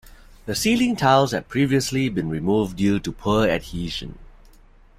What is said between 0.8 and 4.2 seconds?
tiles had previously been removed due to poor adhesion.